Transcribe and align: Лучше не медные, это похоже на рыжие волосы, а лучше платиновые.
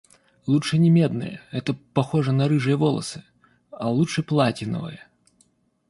Лучше 0.47 0.79
не 0.79 0.89
медные, 0.89 1.41
это 1.51 1.75
похоже 1.93 2.31
на 2.31 2.47
рыжие 2.47 2.75
волосы, 2.75 3.23
а 3.69 3.91
лучше 3.91 4.23
платиновые. 4.23 5.07